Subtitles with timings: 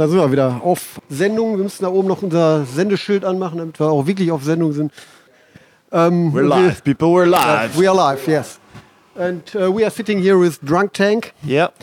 [0.00, 1.58] da sind wir wieder auf Sendung.
[1.58, 4.92] Wir müssen da oben noch unser Sendeschild anmachen, damit wir auch wirklich auf Sendung sind.
[5.90, 7.08] Um, We're live, people.
[7.08, 7.76] We're live.
[7.76, 8.58] we are live, yes.
[9.14, 11.34] And uh, we are sitting here with Drunk Tank.
[11.42, 11.74] Yep.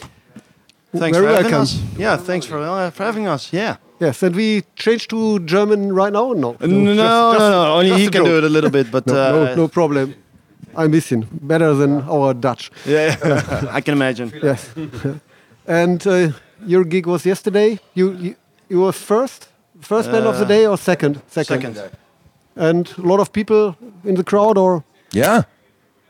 [0.98, 1.62] Thanks Very for having welcome.
[1.62, 1.80] us.
[2.00, 3.54] Yeah, thanks for, uh, for having us.
[3.54, 3.76] Yeah.
[4.00, 6.34] Yes, and we changed to German right now?
[6.34, 6.56] No.
[6.60, 7.74] No, no, no, just- no.
[7.76, 8.26] Only just he can joke.
[8.28, 10.16] do it a little bit, but No, uh, no, no problem.
[10.76, 11.28] Ein bisschen.
[11.42, 12.72] Better than our Dutch.
[12.88, 13.16] yeah,
[13.72, 14.32] I can imagine.
[14.42, 14.74] Yes.
[15.68, 16.32] and uh,
[16.66, 17.80] your gig was yesterday.
[17.94, 18.36] You, you
[18.70, 19.48] you were first,
[19.82, 21.22] first band of the Uh, day or second?
[21.28, 21.78] Second.
[22.56, 25.44] And a lot of people in the crowd, or Yeah,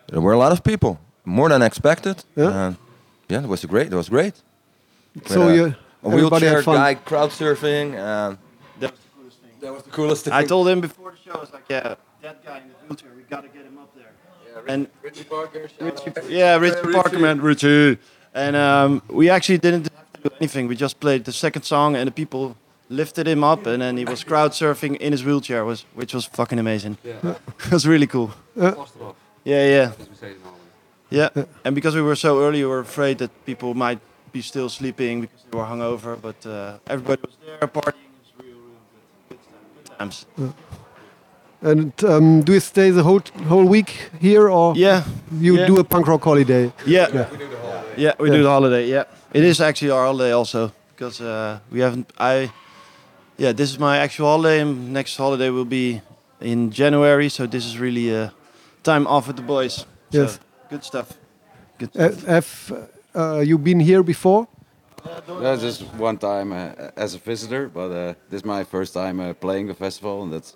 [0.07, 2.23] there were a lot of people, more than expected.
[2.35, 2.53] Yeah?
[2.67, 2.75] And
[3.29, 3.87] yeah, it was great.
[3.91, 4.33] It was great.
[5.25, 6.75] so With you a everybody wheelchair had fun.
[6.75, 8.37] guy crowd surfing, and
[8.79, 9.51] That was the coolest thing.
[9.61, 10.33] that was the coolest thing.
[10.33, 13.09] I told him before the show, I was like, yeah, that guy in the wheelchair,
[13.15, 14.11] we got to get him up there.
[14.73, 15.67] and Richie Parker.
[15.81, 17.97] Richie, yeah, Richie Parker, man, Richie.
[18.33, 20.67] And um, we actually didn't have to do anything.
[20.67, 22.55] We just played the second song, and the people
[22.89, 26.25] lifted him up, and then he was crowd surfing in his wheelchair, was which was
[26.25, 26.97] fucking amazing.
[27.03, 28.31] it was really cool.
[28.55, 28.73] Yeah,
[29.45, 29.91] yeah.
[31.09, 31.29] Yeah,
[31.63, 33.99] and because we were so early, we were afraid that people might
[34.33, 36.17] be still sleeping because they were hungover.
[36.21, 37.87] But uh, everybody was there partying.
[37.87, 38.81] It was real, real
[39.29, 40.25] good, good, stuff, times.
[41.61, 45.03] And um, do you stay the whole whole week here, or Yeah,
[45.39, 45.65] you yeah.
[45.67, 46.71] do a punk rock holiday?
[46.85, 47.29] yeah, Yeah.
[47.97, 48.13] yeah.
[48.19, 48.85] We do the holiday.
[48.87, 49.05] Yeah,
[49.37, 52.11] it is actually our holiday also because uh, we haven't.
[52.17, 52.51] I,
[53.37, 54.61] yeah, this is my actual holiday.
[54.61, 56.01] And next holiday will be
[56.41, 58.31] in January, so this is really a
[58.83, 59.85] time off with the boys.
[60.11, 60.39] So, Yes.
[60.69, 61.07] good stuff.
[61.77, 61.89] Good.
[61.95, 62.25] Uh, Stuff.
[62.27, 64.47] have uh, you been here before?
[65.41, 69.19] Yeah, just one time uh, as a visitor, but uh, this is my first time
[69.19, 70.55] uh, playing the festival, and that's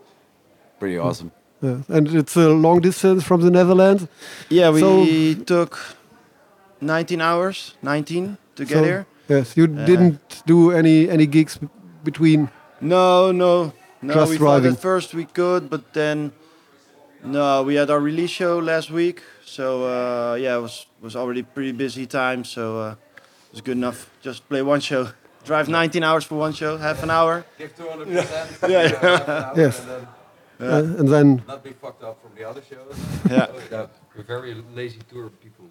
[0.80, 1.32] pretty awesome.
[1.62, 1.78] Yeah.
[1.88, 4.08] And it's a long distance from the Netherlands.
[4.50, 5.78] Yeah, we So- took
[6.82, 9.06] 19 hours, 19 to get So, here.
[9.30, 11.60] Yes, you Uh, didn't do any any gigs
[12.04, 12.50] between.
[12.82, 13.72] No, no,
[14.02, 14.14] no.
[14.14, 14.74] Just we thought driving.
[14.74, 16.32] at first we could, but then
[17.24, 21.44] no, we had our release show last week, so uh, yeah, it was was already
[21.44, 22.96] pretty busy time, so uh,
[23.48, 24.10] it was good enough.
[24.26, 25.08] Just play one show,
[25.46, 27.44] drive 19 hours for one show, half an hour.
[27.58, 28.70] Give 200%.
[28.70, 29.86] Yeah, yeah, Yes.
[30.62, 32.96] Uh, and then Not be fucked up from the other shows.
[33.30, 33.48] yeah.
[34.16, 35.66] We're very lazy tour people.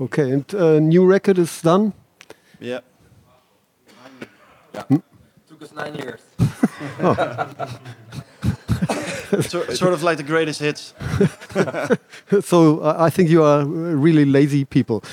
[0.00, 1.92] Okay, and uh, new record is done.
[2.60, 2.80] yeah.
[5.48, 6.20] Took us nine years.
[9.48, 10.94] So, sort of like the greatest hits.
[12.46, 15.04] so uh, I think you are really lazy people.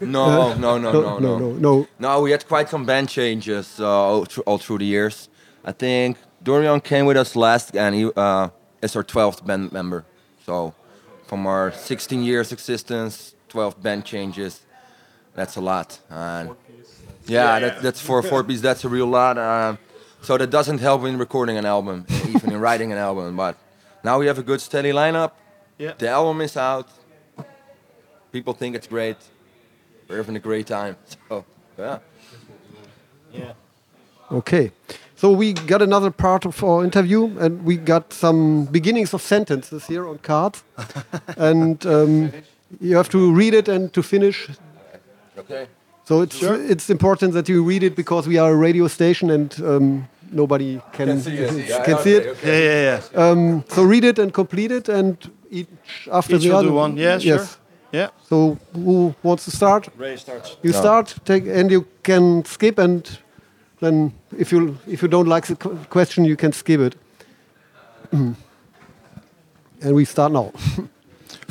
[0.00, 1.86] No, no, no, no, no, no, no, no.
[1.98, 5.28] No, we had quite some band changes uh, all, through, all through the years.
[5.64, 8.50] I think Dorian came with us last, and he uh,
[8.82, 10.04] is our 12th band member.
[10.46, 10.72] So,
[11.26, 14.60] from our 16 years existence, 12 band changes,
[15.34, 15.98] that's a lot.
[16.08, 16.56] And
[17.26, 18.60] yeah, that, that's for four piece.
[18.60, 19.36] That's a real lot.
[19.38, 19.76] Uh,
[20.22, 23.36] so that doesn't help in recording an album, even in writing an album.
[23.36, 23.56] But
[24.02, 25.32] now we have a good steady lineup.
[25.78, 25.94] Yeah.
[25.96, 26.88] The album is out.
[28.32, 29.16] People think it's great.
[30.08, 30.96] We're having a great time.
[31.28, 31.44] So
[31.78, 31.98] yeah.
[33.32, 33.52] Yeah.
[34.30, 34.72] Okay.
[35.16, 39.86] So we got another part of our interview, and we got some beginnings of sentences
[39.86, 40.64] here on cards,
[41.36, 42.32] and um,
[42.80, 44.48] you have to read it and to finish.
[45.38, 45.66] Okay.
[46.04, 49.60] So it's it's important that you read it because we are a radio station and
[49.62, 51.68] um, nobody can see it.
[51.68, 52.36] Yeah, can see okay, it.
[52.44, 53.30] Yeah, yeah, yeah.
[53.30, 55.16] Um, so read it and complete it, and
[55.50, 56.68] each after Each the will other.
[56.68, 56.96] do one.
[56.96, 57.36] Yeah, sure.
[57.36, 57.58] Yes.
[57.92, 58.08] Yeah.
[58.28, 59.88] So who wants to start?
[59.98, 60.56] Ray starts.
[60.62, 63.18] You start, take, and you can skip, and
[63.80, 65.56] then if you if you don't like the
[65.90, 66.96] question, you can skip it.
[68.12, 70.52] and we start now.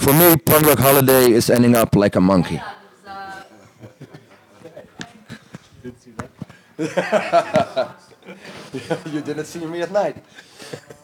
[0.10, 2.60] For me, punk rock holiday is ending up like a monkey.
[9.06, 10.18] you didn't see me at night.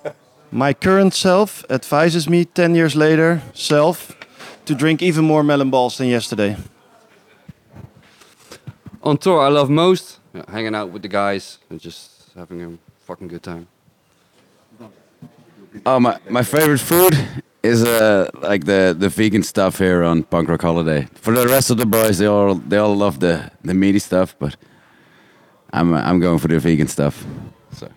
[0.51, 4.17] My current self advises me 10 years later, self,
[4.66, 6.57] to drink even more melon balls than yesterday.
[9.03, 12.75] On tour, I love most yeah, hanging out with the guys and just having a
[13.05, 13.67] fucking good time.
[15.85, 20.50] Oh, my, my favorite food is uh, like the, the vegan stuff here on Punk
[20.50, 21.08] Rock Holiday.
[21.16, 24.35] For the rest of the boys, they all they all love the, the meaty stuff,
[24.40, 24.56] but
[25.73, 27.26] I'm uh, I'm going for the vegan stuff.
[27.72, 27.90] So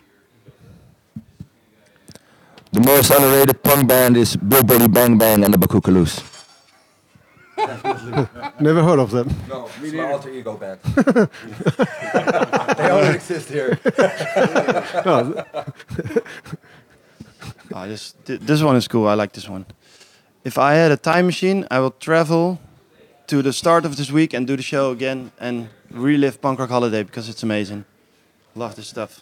[2.72, 6.22] The most underrated punk band is Bill Billy Bang Bang and the Bakukaloos.
[8.60, 9.28] Never heard of them.
[9.48, 10.80] No, it's my alter ego band.
[12.78, 13.78] they only exist here.
[17.78, 19.06] Ah, this, thi- this one is cool.
[19.06, 19.64] I like this one.
[20.44, 22.58] If I had a time machine, I will travel
[23.28, 26.70] to the start of this week and do the show again and relive punk rock
[26.70, 27.84] holiday because it's amazing.
[28.56, 29.20] Love this stuff.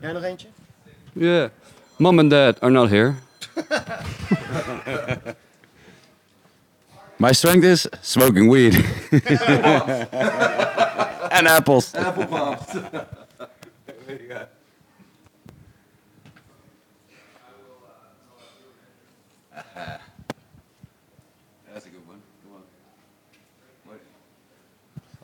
[0.00, 0.48] Jij nog eentje?
[1.12, 1.48] Yeah.
[1.96, 3.14] Mom and dad are not here.
[7.18, 8.74] My strength is smoking weed
[11.32, 11.94] and apples.
[11.94, 12.66] Apple bombs.
[21.72, 22.20] That's a good one.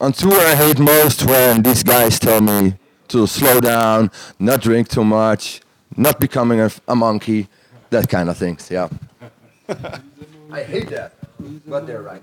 [0.05, 2.75] On tour, I hate most when these guys tell me
[3.09, 5.62] to slow down, not drink too much,
[5.97, 7.49] not becoming a, a monkey,
[7.89, 8.71] that kind of things.
[8.71, 8.91] Yeah.
[10.53, 11.15] I hate that,
[11.67, 12.21] but they're right.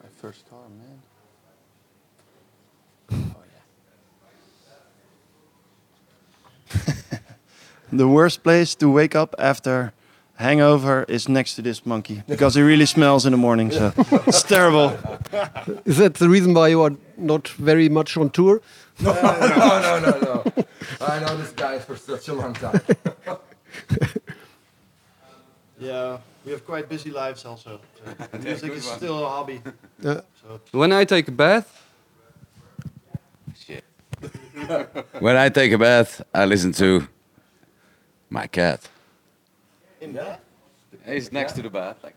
[0.00, 1.02] My first car, man.
[3.10, 3.42] Oh
[7.10, 7.18] yeah.
[7.92, 9.92] the worst place to wake up after
[10.38, 13.70] hangover is next to this monkey because he really smells in the morning.
[13.70, 13.92] So
[14.26, 14.96] it's terrible.
[15.84, 18.60] Is that the reason why you are not very much on tour?
[19.00, 20.42] no, no, no, no.
[20.56, 20.64] no.
[21.00, 22.80] I know this guy for such a long time.
[25.80, 27.78] Yeah, we have quite busy lives also.
[28.04, 29.62] So music is still a hobby.
[30.02, 30.22] Yeah.
[30.72, 31.88] When I take a bath,
[35.20, 37.06] When I take a bath, I listen to
[38.30, 38.88] my cat.
[40.00, 40.38] In bed.
[41.06, 41.96] He's next to the bath.
[42.02, 42.16] Like,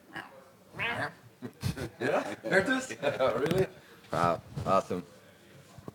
[1.99, 2.95] There it is?
[3.19, 3.65] Oh, really?
[4.13, 5.03] Wow, awesome.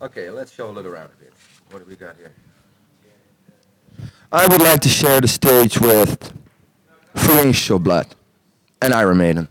[0.02, 1.32] Okay, let's show a look around a bit.
[1.70, 2.32] What do we got here?
[4.32, 6.32] I would like to share the stage with
[7.14, 8.14] Free Angel Blood
[8.82, 9.48] and Iron Maiden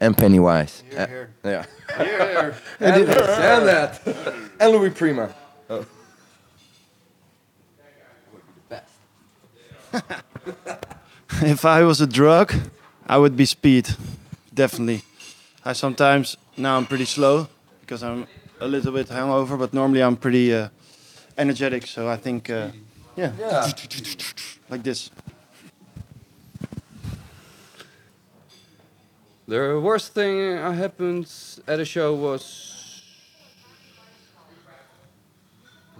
[0.00, 0.82] and Pennywise.
[0.90, 1.30] Here, Uh, here.
[1.44, 1.64] yeah.
[1.96, 2.54] Here, here.
[2.80, 4.00] and, and that.
[4.60, 5.34] and Louis Prima.
[5.68, 5.84] Oh.
[11.50, 12.52] if I was a drug,
[13.06, 13.88] I would be speed,
[14.52, 15.02] definitely.
[15.64, 17.48] I sometimes now I'm pretty slow
[17.80, 18.26] because I'm
[18.60, 20.68] a little bit hungover, but normally I'm pretty uh,
[21.36, 21.86] energetic.
[21.86, 22.68] So I think, uh,
[23.16, 23.70] yeah, Yeah.
[24.70, 25.10] like this.
[29.46, 31.30] the worst thing that happened
[31.66, 33.02] at a show was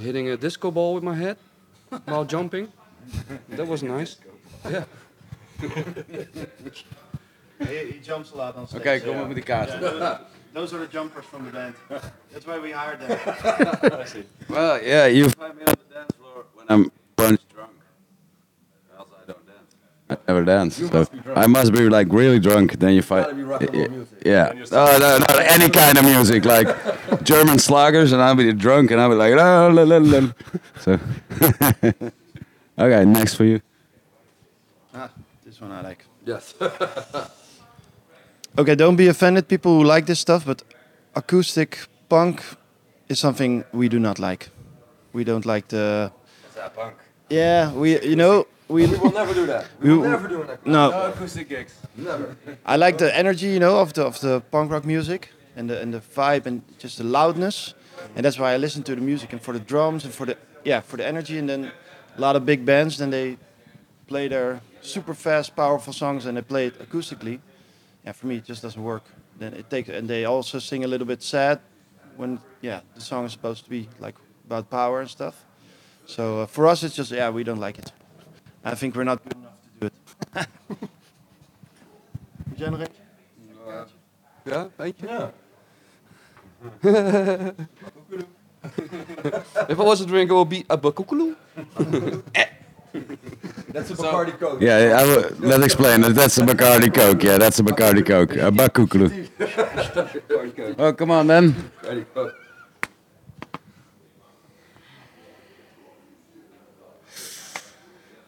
[0.00, 1.36] hitting a disco ball with my head
[2.06, 2.72] while jumping.
[3.50, 4.16] That was nice.
[4.70, 4.84] Yeah.
[7.58, 8.80] He, he jumps a lot on stage.
[8.80, 9.70] Oké, kom maar met die kaart.
[10.52, 11.74] Those are the jumpers from the band.
[12.32, 13.18] That's why we hired them.
[14.48, 17.70] Well, yeah, you find me on the dance floor when I'm punch drunk.
[18.96, 19.74] Else I don't dance.
[20.10, 20.76] I never dance.
[20.76, 22.78] so I must be like really drunk.
[22.78, 23.24] Then you find.
[23.24, 24.18] Gotta be rock and roll music.
[24.24, 24.52] Yeah.
[24.72, 26.68] Oh, no, not any kind of music, like
[27.24, 30.32] German slagers, and I'll be drunk, and I'll be like, la, la, la, la.
[30.78, 30.98] so.
[32.78, 33.60] okay, next for you.
[35.64, 36.04] This one I like.
[36.26, 36.54] Yes.
[38.56, 40.62] Okay, don't be offended, people who like this stuff, but
[41.16, 42.40] acoustic punk
[43.08, 44.48] is something we do not like.
[45.12, 46.12] We don't like the.
[46.76, 46.94] punk?
[47.28, 48.86] Yeah, we you know we.
[48.86, 49.66] we will never do that.
[49.80, 50.64] We We- will never do that.
[50.64, 51.74] No, acoustic gigs.
[51.96, 52.36] Never.
[52.64, 55.80] I like the energy, you know, of the of the punk rock music and the
[55.82, 57.74] and the vibe and just the loudness,
[58.14, 60.36] and that's why I listen to the music and for the drums and for the
[60.64, 61.72] yeah for the energy and then
[62.16, 63.36] a lot of big bands then they
[64.06, 67.40] play their super fast powerful songs and they play it acoustically.
[68.04, 69.04] Yeah, for me it just doesn't work.
[69.38, 71.60] Then it takes and they also sing a little bit sad
[72.16, 74.14] when yeah the song is supposed to be like
[74.46, 75.44] about power and stuff.
[76.06, 77.92] So uh, for us it's just yeah we don't like it.
[78.64, 80.48] I think we're not good enough to do it.
[82.44, 83.02] Moet jij nog eentje?
[84.44, 85.06] Ja, weet je?
[85.06, 85.32] Ja.
[89.68, 91.36] If I was a drinker, it would be a bakukulu.
[93.74, 94.60] That's a Bacardi Coke.
[94.60, 96.02] Yeah, I will, let's explain.
[96.02, 96.14] that.
[96.14, 97.20] That's a Bacardi Coke.
[97.24, 98.36] Yeah, that's a Bacardi Coke.
[98.36, 99.10] A bakukulu.
[100.78, 101.70] Oh, come on then.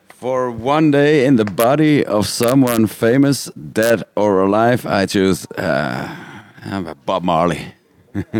[0.09, 6.09] For one day in the body of someone famous, dead or alive, I choose uh,
[7.05, 7.67] Bob Marley.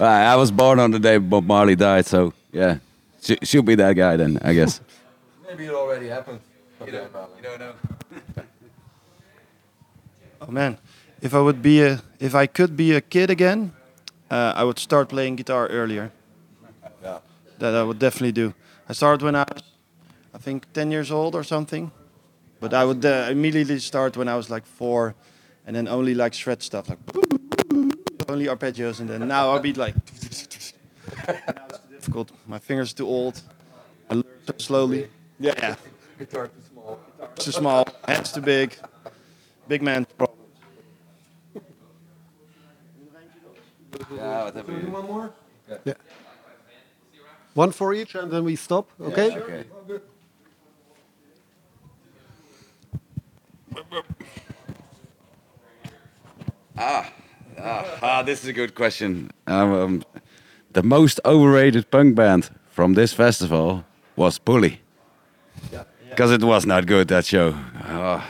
[0.00, 2.78] I I was born on the day Bob Marley died, so yeah,
[3.22, 4.80] Sh- should be that guy then, I guess.
[5.54, 6.40] Maybe it already happened.
[6.84, 7.74] You don't, you don't know.
[10.40, 10.76] Oh man,
[11.22, 13.72] if I would be a, if I could be a kid again,
[14.30, 16.10] uh, I would start playing guitar earlier.
[17.02, 17.20] Yeah.
[17.58, 18.52] That I would definitely do.
[18.88, 19.62] I started when I was,
[20.34, 21.92] I think, 10 years old or something.
[22.60, 25.14] But I would uh, immediately start when I was like four,
[25.66, 26.98] and then only like shred stuff, like
[28.28, 29.94] only arpeggios, and then now I'll be like.
[31.26, 31.34] now
[31.68, 32.32] it's too difficult.
[32.46, 33.40] My fingers are too old.
[34.10, 35.08] I learn so slowly.
[35.44, 35.76] Yeah.
[36.18, 36.98] Guitar too small.
[37.18, 37.84] Guitar Too small.
[38.08, 38.78] Hands too big.
[39.68, 40.40] big man problems.
[44.16, 45.30] Ja, wat hebben we One more?
[45.84, 45.96] Yeah.
[47.54, 48.90] One for each, and then we stop.
[49.00, 49.36] Okay.
[49.36, 49.64] Okay.
[56.76, 57.12] Ah,
[57.58, 59.30] ah, ah, this is a good question.
[59.46, 60.02] Um, um,
[60.72, 63.84] the most overrated punk band from this festival
[64.16, 64.83] was Pulley.
[66.14, 67.56] Because it was not good, that show.
[67.88, 68.24] Oh,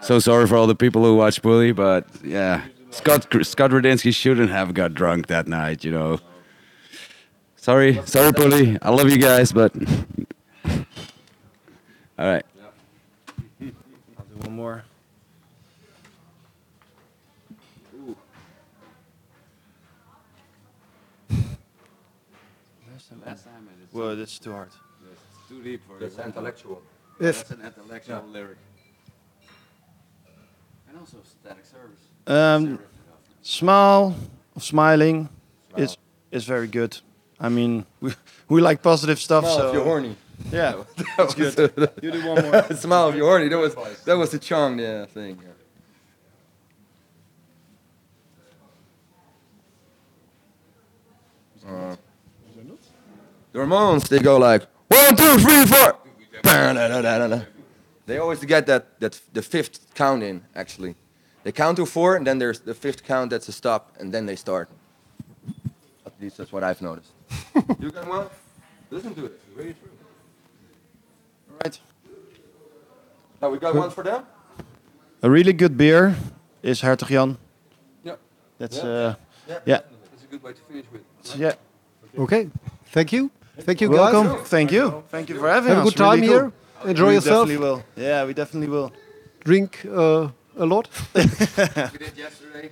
[0.00, 2.62] so sorry for all the people who watch Pulley, but yeah.
[2.90, 6.18] Scott, Scott Radinsky shouldn't have got drunk that night, you know.
[7.56, 8.78] Sorry, sorry, Pulley.
[8.80, 9.70] I love you guys, but.
[12.18, 12.46] all right.
[13.60, 14.84] I'll do one more.
[23.92, 24.70] Well, that's too hard.
[25.50, 26.80] too deep for That's intellectual.
[27.18, 27.50] Yes.
[27.50, 28.58] an intellectual lyric.
[30.88, 32.00] And also static service.
[32.26, 32.78] Um,
[33.42, 34.14] smile,
[34.58, 35.28] smiling,
[35.76, 35.96] is
[36.30, 36.98] is very good.
[37.40, 38.12] I mean, we,
[38.48, 40.16] we like positive stuff, Smile so if you're horny.
[40.52, 40.82] yeah,
[41.16, 41.56] that's good.
[42.02, 42.62] You do one more.
[42.74, 43.48] Smile if you're horny.
[43.48, 45.38] That was that was the Chong yeah, thing.
[45.42, 45.52] yeah.
[51.66, 51.96] Uh,
[53.52, 55.98] the Ramones, they go like one, two, three, four.
[58.06, 60.42] They always get that that the fifth count in.
[60.54, 60.94] Actually,
[61.42, 63.30] they count to four, and then there's the fifth count.
[63.30, 64.68] That's a stop, and then they start.
[66.06, 67.10] At least that's what I've noticed.
[67.80, 68.28] you got one?
[68.90, 69.32] Listen to it.
[69.56, 69.90] Read true.
[71.50, 71.64] All right.
[71.64, 71.80] Right.
[73.42, 74.22] Now we got one for them.
[75.22, 76.14] A really good beer
[76.62, 77.36] is Hertog Jan.
[78.04, 78.16] Yeah.
[78.58, 78.84] That's Yeah.
[78.84, 79.14] uh,
[79.48, 81.40] yeah, That's a good way to finish with.
[81.40, 81.54] yeah.
[82.18, 82.50] Okay.
[82.92, 83.30] Thank you.
[83.60, 84.44] Thank you, Welcome.
[84.44, 85.02] Thank you.
[85.08, 86.52] Thank you for having Have a good time Really here.
[86.80, 86.90] cool.
[86.90, 87.48] Enjoy we yourself.
[87.48, 87.82] Definitely will.
[87.96, 88.92] Yeah, we definitely will.
[89.44, 90.88] Drink uh, a lot.
[91.14, 92.70] We did yesterday.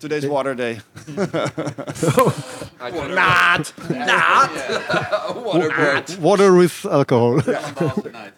[0.00, 0.80] Today's water day.
[5.34, 6.08] Water break.
[6.20, 7.40] Water with alcohol.
[7.42, 8.32] tonight.